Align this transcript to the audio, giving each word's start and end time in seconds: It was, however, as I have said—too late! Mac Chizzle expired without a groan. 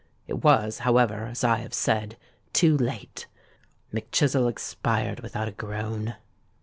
It 0.25 0.43
was, 0.43 0.79
however, 0.79 1.27
as 1.27 1.43
I 1.43 1.57
have 1.57 1.75
said—too 1.75 2.75
late! 2.75 3.27
Mac 3.91 4.09
Chizzle 4.09 4.47
expired 4.49 5.19
without 5.19 5.47
a 5.47 5.51
groan. 5.51 6.15